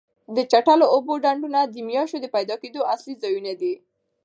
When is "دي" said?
3.61-3.73